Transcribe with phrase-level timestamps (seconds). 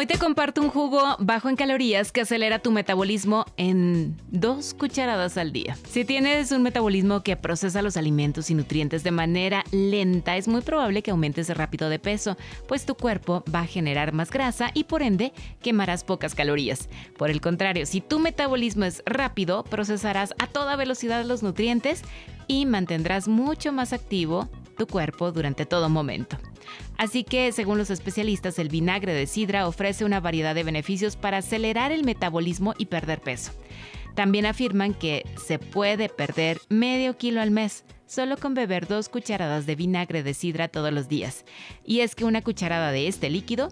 [0.00, 5.36] Hoy te comparto un jugo bajo en calorías que acelera tu metabolismo en dos cucharadas
[5.36, 5.76] al día.
[5.90, 10.60] Si tienes un metabolismo que procesa los alimentos y nutrientes de manera lenta, es muy
[10.60, 12.36] probable que aumentes rápido de peso,
[12.68, 16.88] pues tu cuerpo va a generar más grasa y por ende quemarás pocas calorías.
[17.16, 22.04] Por el contrario, si tu metabolismo es rápido, procesarás a toda velocidad los nutrientes
[22.46, 24.48] y mantendrás mucho más activo
[24.78, 26.38] tu cuerpo durante todo momento.
[26.96, 31.38] Así que, según los especialistas, el vinagre de sidra ofrece una variedad de beneficios para
[31.38, 33.52] acelerar el metabolismo y perder peso.
[34.14, 39.66] También afirman que se puede perder medio kilo al mes solo con beber dos cucharadas
[39.66, 41.44] de vinagre de sidra todos los días.
[41.84, 43.68] Y es que una cucharada de este líquido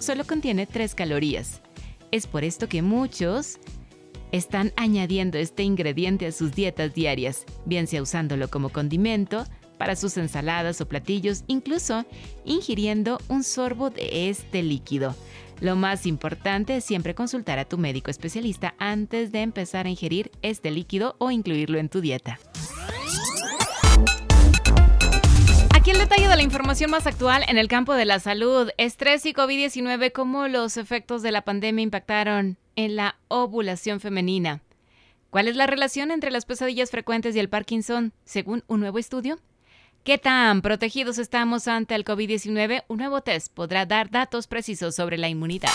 [0.00, 1.62] solo contiene 3 calorías.
[2.10, 3.58] Es por esto que muchos
[4.32, 9.44] están añadiendo este ingrediente a sus dietas diarias, bien sea usándolo como condimento,
[9.78, 12.04] para sus ensaladas o platillos, incluso
[12.44, 15.14] ingiriendo un sorbo de este líquido.
[15.60, 20.30] Lo más importante es siempre consultar a tu médico especialista antes de empezar a ingerir
[20.42, 22.38] este líquido o incluirlo en tu dieta.
[25.74, 29.24] Aquí el detalle de la información más actual en el campo de la salud, estrés
[29.24, 34.62] y COVID-19, cómo los efectos de la pandemia impactaron en la ovulación femenina.
[35.30, 39.38] ¿Cuál es la relación entre las pesadillas frecuentes y el Parkinson, según un nuevo estudio?
[40.06, 42.84] ¿Qué tan protegidos estamos ante el COVID-19?
[42.86, 45.72] Un nuevo test podrá dar datos precisos sobre la inmunidad.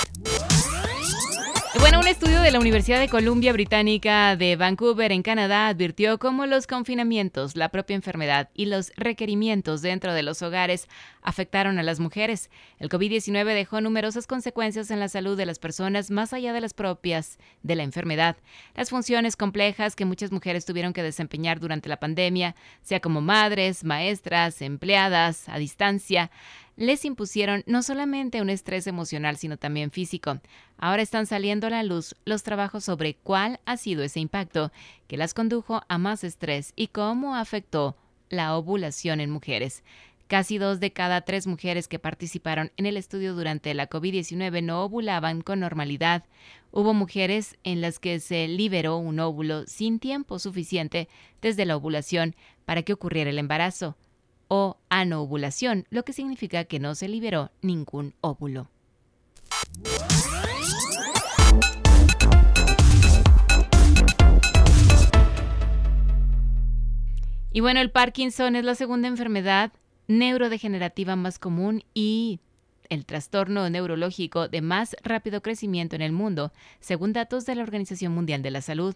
[1.81, 6.45] Bueno, un estudio de la Universidad de Columbia Británica de Vancouver en Canadá advirtió cómo
[6.45, 10.87] los confinamientos, la propia enfermedad y los requerimientos dentro de los hogares
[11.23, 12.51] afectaron a las mujeres.
[12.77, 16.75] El COVID-19 dejó numerosas consecuencias en la salud de las personas más allá de las
[16.75, 18.37] propias de la enfermedad.
[18.75, 23.83] Las funciones complejas que muchas mujeres tuvieron que desempeñar durante la pandemia, sea como madres,
[23.83, 26.29] maestras, empleadas, a distancia,
[26.81, 30.39] les impusieron no solamente un estrés emocional, sino también físico.
[30.77, 34.71] Ahora están saliendo a la luz los trabajos sobre cuál ha sido ese impacto
[35.07, 37.95] que las condujo a más estrés y cómo afectó
[38.29, 39.83] la ovulación en mujeres.
[40.27, 44.83] Casi dos de cada tres mujeres que participaron en el estudio durante la COVID-19 no
[44.83, 46.23] ovulaban con normalidad.
[46.71, 51.09] Hubo mujeres en las que se liberó un óvulo sin tiempo suficiente
[51.41, 53.97] desde la ovulación para que ocurriera el embarazo
[54.53, 58.69] o anovulación, lo que significa que no se liberó ningún óvulo.
[67.53, 69.71] Y bueno, el Parkinson es la segunda enfermedad
[70.09, 72.41] neurodegenerativa más común y
[72.89, 76.51] el trastorno neurológico de más rápido crecimiento en el mundo,
[76.81, 78.95] según datos de la Organización Mundial de la Salud.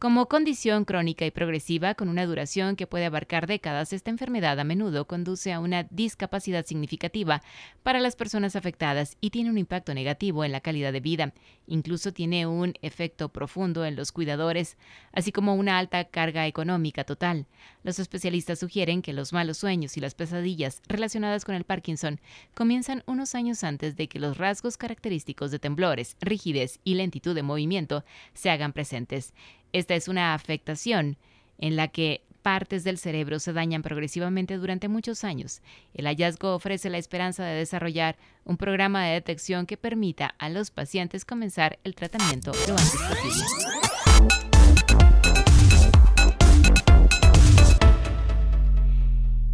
[0.00, 4.64] Como condición crónica y progresiva con una duración que puede abarcar décadas, esta enfermedad a
[4.64, 7.42] menudo conduce a una discapacidad significativa
[7.82, 11.32] para las personas afectadas y tiene un impacto negativo en la calidad de vida.
[11.66, 14.76] Incluso tiene un efecto profundo en los cuidadores,
[15.12, 17.46] así como una alta carga económica total.
[17.82, 22.20] Los especialistas sugieren que los malos sueños y las pesadillas relacionadas con el Parkinson
[22.52, 27.42] comienzan unos años antes de que los rasgos característicos de temblores, rigidez y lentitud de
[27.42, 28.04] movimiento
[28.34, 29.32] se hagan presentes.
[29.74, 31.16] Esta es una afectación
[31.58, 35.62] en la que partes del cerebro se dañan progresivamente durante muchos años.
[35.94, 40.70] El hallazgo ofrece la esperanza de desarrollar un programa de detección que permita a los
[40.70, 43.44] pacientes comenzar el tratamiento lo antes posible.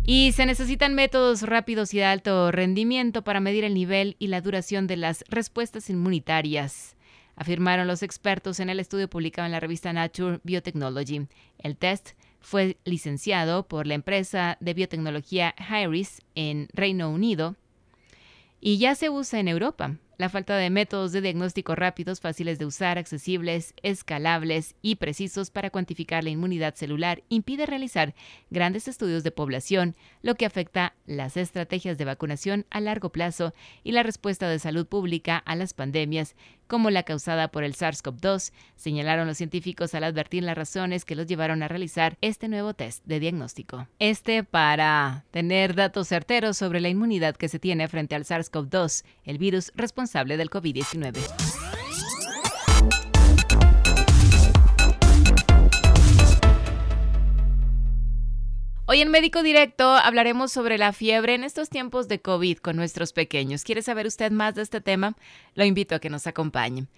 [0.05, 4.43] Y se necesitan métodos rápidos y de alto rendimiento para medir el nivel y la
[4.43, 6.95] duración de las respuestas inmunitarias
[7.41, 11.27] afirmaron los expertos en el estudio publicado en la revista Nature Biotechnology.
[11.59, 17.57] El test fue licenciado por la empresa de biotecnología Hyris en Reino Unido
[18.61, 19.97] y ya se usa en Europa.
[20.21, 25.71] La falta de métodos de diagnóstico rápidos, fáciles de usar, accesibles, escalables y precisos para
[25.71, 28.15] cuantificar la inmunidad celular impide realizar
[28.51, 33.93] grandes estudios de población, lo que afecta las estrategias de vacunación a largo plazo y
[33.93, 39.27] la respuesta de salud pública a las pandemias, como la causada por el SARS-CoV-2, señalaron
[39.27, 43.21] los científicos al advertir las razones que los llevaron a realizar este nuevo test de
[43.21, 43.89] diagnóstico.
[43.99, 49.39] Este para tener datos certeros sobre la inmunidad que se tiene frente al SARS-CoV-2, el
[49.39, 51.19] virus responsable responsable del COVID-19.
[58.87, 63.13] Hoy en Médico Directo hablaremos sobre la fiebre en estos tiempos de COVID con nuestros
[63.13, 63.63] pequeños.
[63.63, 65.17] ¿Quiere saber usted más de este tema?
[65.55, 66.89] Lo invito a que nos acompañe.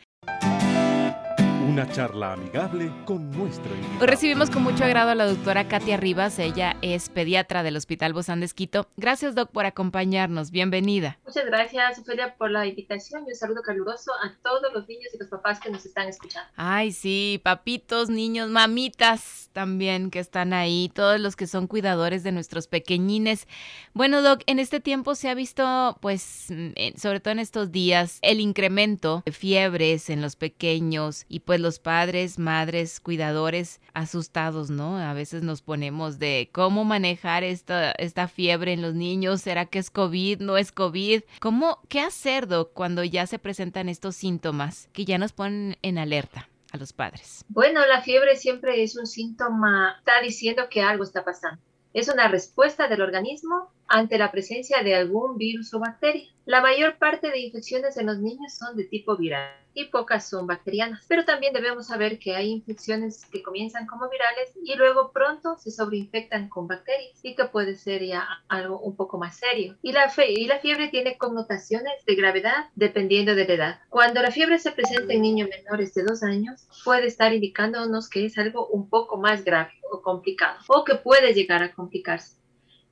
[1.72, 4.00] Una charla amigable con nuestro invitado.
[4.02, 6.38] Hoy recibimos con mucho agrado a la doctora Katia Rivas.
[6.38, 8.90] Ella es pediatra del Hospital Bozán de Esquito.
[8.98, 10.50] Gracias, doc, por acompañarnos.
[10.50, 11.18] Bienvenida.
[11.24, 15.18] Muchas gracias, Ofelia, por la invitación y un saludo caluroso a todos los niños y
[15.18, 16.46] los papás que nos están escuchando.
[16.56, 22.32] Ay, sí, papitos, niños, mamitas también que están ahí, todos los que son cuidadores de
[22.32, 23.48] nuestros pequeñines.
[23.94, 26.48] Bueno, doc, en este tiempo se ha visto, pues,
[26.96, 31.78] sobre todo en estos días, el incremento de fiebres en los pequeños y pues los
[31.78, 34.98] padres, madres, cuidadores asustados, ¿no?
[34.98, 39.78] A veces nos ponemos de cómo manejar esta, esta fiebre en los niños, ¿será que
[39.78, 40.40] es COVID?
[40.40, 41.22] ¿No es COVID?
[41.40, 46.48] ¿Cómo, qué hacer, cuando ya se presentan estos síntomas que ya nos ponen en alerta?
[46.72, 47.44] a los padres?
[47.48, 51.60] Bueno, la fiebre siempre es un síntoma, está diciendo que algo está pasando.
[51.92, 56.26] Es una respuesta del organismo ante la presencia de algún virus o bacteria.
[56.46, 60.46] La mayor parte de infecciones en los niños son de tipo viral y pocas son
[60.46, 61.04] bacterianas.
[61.08, 65.70] Pero también debemos saber que hay infecciones que comienzan como virales y luego pronto se
[65.70, 69.76] sobreinfectan con bacterias y que puede ser ya algo un poco más serio.
[69.82, 73.80] Y la, fe y la fiebre tiene connotaciones de gravedad dependiendo de la edad.
[73.90, 78.24] Cuando la fiebre se presenta en niños menores de dos años, puede estar indicándonos que
[78.24, 82.41] es algo un poco más grave o complicado o que puede llegar a complicarse.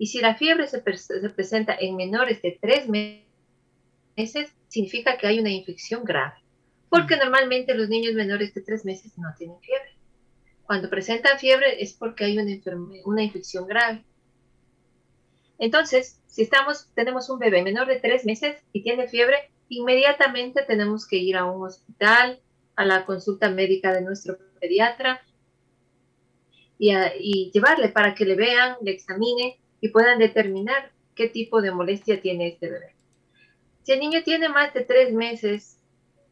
[0.01, 5.39] Y si la fiebre se, se presenta en menores de tres meses, significa que hay
[5.39, 6.35] una infección grave
[6.91, 9.97] porque normalmente los niños menores de tres meses no tienen fiebre.
[10.65, 12.53] Cuando presentan fiebre es porque hay una,
[13.05, 14.05] una infección grave.
[15.59, 21.07] Entonces, si estamos, tenemos un bebé menor de tres meses y tiene fiebre, inmediatamente tenemos
[21.07, 22.41] que ir a un hospital,
[22.75, 25.23] a la consulta médica de nuestro pediatra
[26.79, 31.73] y, y llevarle para que le vean, le examinen y puedan determinar qué tipo de
[31.73, 32.95] molestia tiene este bebé.
[33.83, 35.81] Si el niño tiene más de tres meses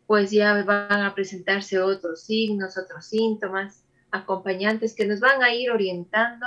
[0.09, 5.71] pues ya van a presentarse otros signos, otros síntomas, acompañantes que nos van a ir
[5.71, 6.47] orientando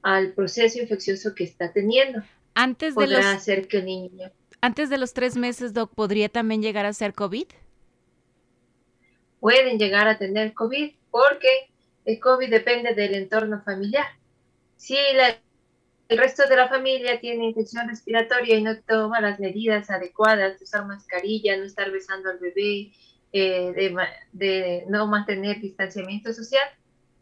[0.00, 2.22] al proceso infeccioso que está teniendo.
[2.54, 4.32] Antes de los, hacer que el niño...
[4.62, 7.48] Antes de los tres meses, Doc, ¿podría también llegar a ser COVID?
[9.40, 11.70] Pueden llegar a tener COVID porque
[12.06, 14.06] el COVID depende del entorno familiar.
[14.76, 14.96] Si
[16.12, 20.64] el resto de la familia tiene infección respiratoria y no toma las medidas adecuadas de
[20.64, 22.92] usar mascarilla, no estar besando al bebé,
[23.32, 23.94] eh,
[24.32, 26.68] de, no mantener distanciamiento social,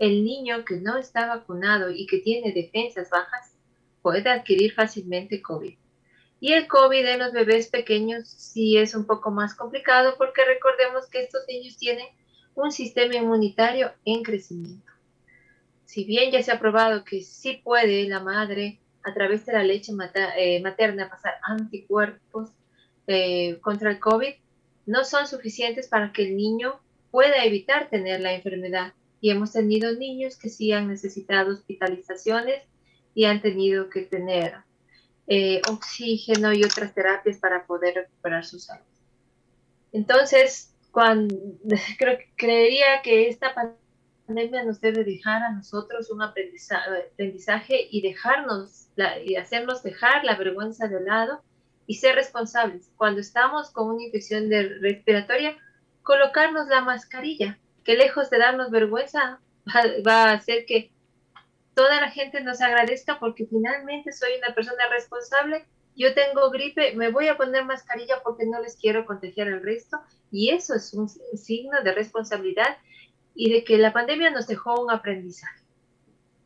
[0.01, 3.55] el niño que no está vacunado y que tiene defensas bajas
[4.03, 5.77] puede adquirir fácilmente COVID.
[6.41, 11.09] Y el COVID en los bebés pequeños sí es un poco más complicado porque recordemos
[11.09, 12.09] que estos niños tienen
[12.57, 14.90] un sistema inmunitario en crecimiento.
[15.91, 19.65] Si bien ya se ha probado que sí puede la madre a través de la
[19.65, 19.91] leche
[20.37, 22.51] eh, materna pasar anticuerpos
[23.09, 24.33] eh, contra el COVID,
[24.87, 26.79] no son suficientes para que el niño
[27.11, 28.93] pueda evitar tener la enfermedad.
[29.21, 32.63] Y hemos tenido niños que sí han necesitado hospitalizaciones
[33.13, 34.59] y han tenido que tener
[35.27, 38.87] eh, oxígeno y otras terapias para poder recuperar su salud.
[39.91, 41.35] Entonces, cuando,
[41.99, 43.80] creo, creería que esta pandemia
[44.31, 48.89] nos debe dejar a nosotros un aprendizaje, y dejarnos
[49.25, 51.43] y hacernos dejar la vergüenza de lado
[51.87, 52.91] y ser responsables.
[52.97, 54.51] Cuando estamos con una infección
[54.81, 55.57] respiratoria,
[56.03, 59.41] colocarnos la mascarilla, que lejos de darnos vergüenza,
[60.07, 60.91] va, a hacer que
[61.75, 65.65] toda la gente nos agradezca porque finalmente soy una persona responsable.
[65.97, 69.99] Yo tengo gripe, me voy a poner mascarilla porque no les quiero contagiar al resto.
[70.31, 72.77] Y eso es un signo de responsabilidad
[73.41, 75.63] y de que la pandemia nos dejó un aprendizaje.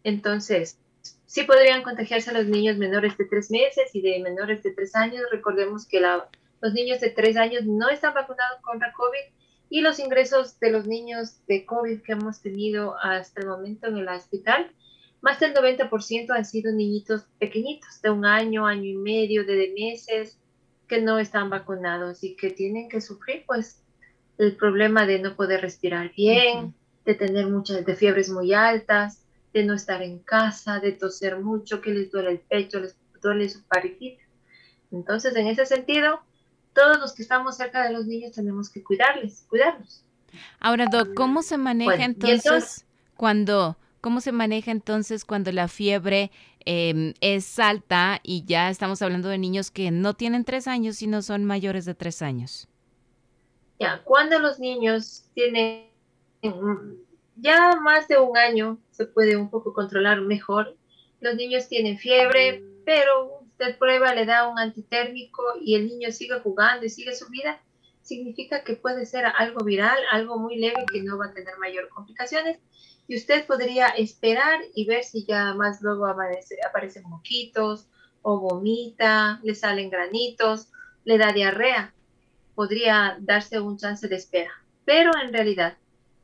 [0.05, 0.79] Entonces,
[1.27, 4.95] sí podrían contagiarse a los niños menores de tres meses y de menores de tres
[4.95, 5.25] años.
[5.33, 9.35] Recordemos que los niños de tres años no están vacunados contra COVID
[9.71, 13.97] y los ingresos de los niños de COVID que hemos tenido hasta el momento en
[13.97, 14.71] el hospital,
[15.21, 20.39] más del 90% han sido niñitos pequeñitos, de un año, año y medio, de meses,
[20.87, 23.83] que no están vacunados y que tienen que sufrir pues
[24.39, 26.75] el problema de no poder respirar bien,
[27.05, 31.81] de tener muchas de fiebres muy altas, de no estar en casa, de toser mucho,
[31.81, 34.23] que les duele el pecho, les duele su parejita.
[34.91, 36.21] Entonces, en ese sentido,
[36.73, 40.05] todos los que estamos cerca de los niños tenemos que cuidarles, cuidarlos.
[40.59, 42.85] Ahora, Doc, ¿cómo se maneja entonces,
[43.17, 46.33] cuando, cómo se maneja entonces cuando la fiebre
[46.65, 51.23] em, es alta y ya estamos hablando de niños que no tienen tres años, sino
[51.23, 52.69] son mayores de tres años?
[53.79, 55.94] Ya, cuando los niños tienen
[57.37, 60.77] ya más de un año se puede un poco controlar mejor
[61.25, 66.39] los niños tienen fiebre, pero usted prueba, le da un antitérmico y el niño sigue
[66.41, 67.63] jugando y sigue su vida,
[68.03, 71.89] significa que puede ser algo viral, algo muy leve que no va a tener mayor
[71.89, 72.59] complicaciones.
[73.09, 77.87] Y usted podría esperar y ver si ya más luego aparecen moquitos
[78.21, 80.69] o vomita, le salen granitos,
[81.05, 81.95] le da diarrea.
[82.55, 84.51] Podría darse un chance de espera.
[84.85, 85.79] Pero en realidad,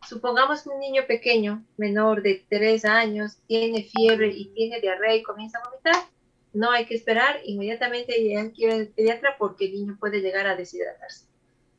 [0.09, 5.23] supongamos que un niño pequeño, menor de 3 años, tiene fiebre y tiene diarrea y
[5.23, 6.05] comienza a vomitar,
[6.53, 10.57] no hay que esperar, inmediatamente ya quiere el pediatra porque el niño puede llegar a
[10.57, 11.27] deshidratarse.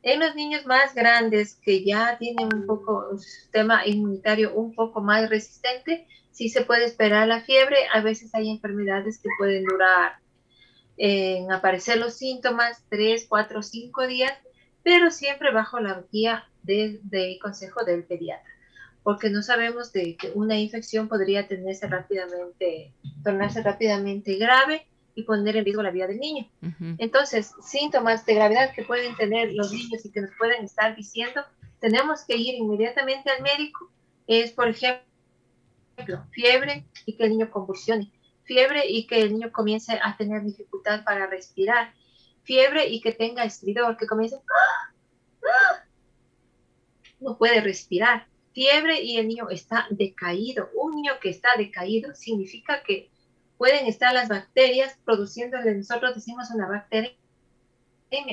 [0.02, 5.00] En los niños más grandes que ya tienen un poco un sistema inmunitario un poco
[5.00, 7.76] más resistente, sí se puede esperar la fiebre.
[7.92, 10.16] A veces hay enfermedades que pueden durar
[10.96, 14.32] en aparecer los síntomas 3, 4, 5 días,
[14.82, 18.48] pero siempre bajo la guía del de consejo del pediatra,
[19.02, 22.92] porque no sabemos de que una infección podría tenerse rápidamente,
[23.24, 26.48] tornarse rápidamente grave y poner en riesgo la vida del niño.
[26.98, 31.42] Entonces, síntomas de gravedad que pueden tener los niños y que nos pueden estar diciendo,
[31.80, 33.90] tenemos que ir inmediatamente al médico.
[34.26, 35.02] Es, por ejemplo,
[36.30, 38.10] fiebre y que el niño convulsione,
[38.44, 41.92] fiebre y que el niño comience a tener dificultad para respirar,
[42.44, 44.36] fiebre y que tenga estridor, que comience,
[47.22, 50.68] no puede respirar, fiebre y el niño está decaído.
[50.74, 53.10] Un niño que está decaído significa que
[53.56, 57.14] pueden estar las bacterias produciendo, nosotros decimos una bacteria,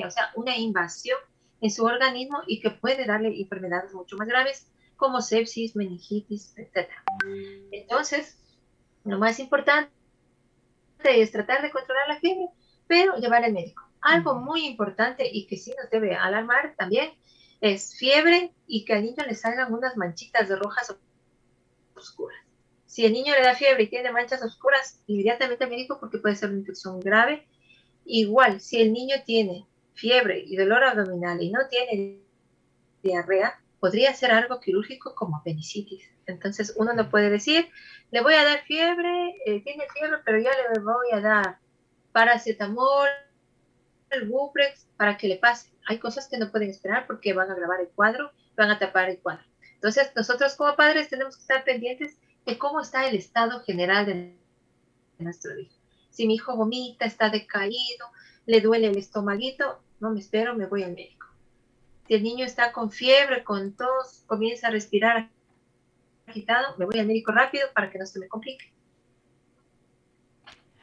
[0.04, 1.18] o sea, una invasión
[1.60, 4.66] en su organismo y que puede darle enfermedades mucho más graves
[4.96, 6.90] como sepsis, meningitis, etc.
[7.70, 8.38] Entonces,
[9.04, 9.90] lo más importante
[11.04, 12.48] es tratar de controlar la fiebre,
[12.86, 13.82] pero llevar al médico.
[14.00, 17.10] Algo muy importante y que sí nos debe alarmar también
[17.60, 20.96] es fiebre y que al niño le salgan unas manchitas de rojas
[21.94, 22.38] oscuras.
[22.86, 26.36] Si el niño le da fiebre y tiene manchas oscuras, inmediatamente al médico porque puede
[26.36, 27.46] ser una infección grave.
[28.04, 32.20] Igual, si el niño tiene fiebre y dolor abdominal y no tiene
[33.02, 36.08] diarrea, podría ser algo quirúrgico como apendicitis.
[36.26, 37.68] Entonces uno no puede decir,
[38.10, 41.58] le voy a dar fiebre, eh, tiene fiebre, pero ya le voy a dar
[42.12, 43.08] paracetamol,
[44.10, 45.70] el Buprex para que le pase.
[45.86, 49.08] Hay cosas que no pueden esperar porque van a grabar el cuadro, van a tapar
[49.08, 49.44] el cuadro.
[49.74, 54.36] Entonces nosotros como padres tenemos que estar pendientes de cómo está el estado general de
[55.18, 55.74] nuestro hijo.
[56.10, 58.06] Si mi hijo vomita, está decaído,
[58.46, 61.26] le duele el estomaguito, no me espero, me voy al médico.
[62.06, 65.30] Si el niño está con fiebre, con tos, comienza a respirar
[66.26, 68.72] agitado, me voy al médico rápido para que no se me complique.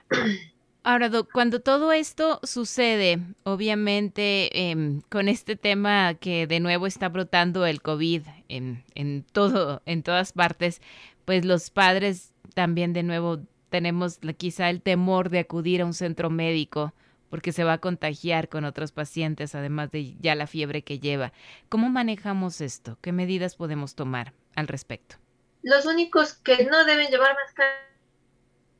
[0.89, 7.65] Ahora, cuando todo esto sucede, obviamente em, con este tema que de nuevo está brotando
[7.65, 10.81] el COVID en, todo, en todas partes,
[11.25, 13.39] pues los padres también de nuevo
[13.69, 16.93] tenemos quizá el temor de acudir a un centro médico
[17.29, 21.33] porque se va a contagiar con otros pacientes, además de ya la fiebre que lleva.
[21.67, 22.97] ¿Cómo manejamos esto?
[23.01, 25.17] ¿Qué medidas podemos tomar al respecto?
[25.63, 27.35] Los únicos que no deben llevar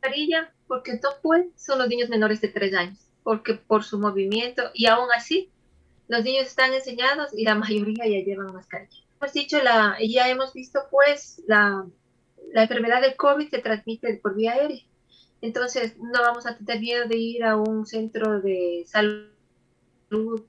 [0.07, 4.85] mascarilla porque pueden son los niños menores de 3 años, porque por su movimiento y
[4.87, 5.49] aún así
[6.07, 9.03] los niños están enseñados y la mayoría ya llevan mascarilla.
[9.19, 11.85] Hemos dicho, la, ya hemos visto pues la
[12.53, 14.81] la enfermedad del COVID se transmite por vía aérea.
[15.41, 20.45] Entonces, no vamos a tener miedo de ir a un centro de salud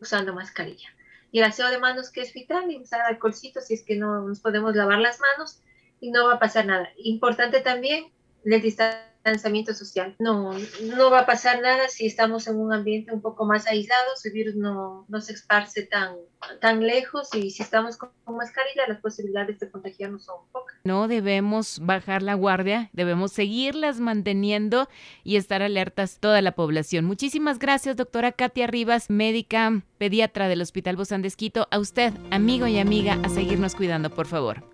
[0.00, 0.88] usando mascarilla.
[1.32, 4.26] Y el aseo de manos que es vital y usar alcoholcito si es que no
[4.26, 5.60] nos podemos lavar las manos
[6.00, 6.88] y no va a pasar nada.
[6.98, 8.12] Importante también
[8.44, 10.14] el distanciamiento social.
[10.18, 14.04] No, no va a pasar nada si estamos en un ambiente un poco más aislado,
[14.22, 16.16] el virus no, no se esparce tan,
[16.60, 20.76] tan lejos y si estamos con, mascarilla las posibilidades de contagiarnos son pocas.
[20.84, 24.88] No debemos bajar la guardia, debemos seguirlas manteniendo
[25.22, 27.04] y estar alertas toda la población.
[27.04, 31.32] Muchísimas gracias, doctora Katia Rivas, médica pediatra del Hospital Bozán de.
[31.70, 34.73] A usted, amigo y amiga, a seguirnos cuidando, por favor.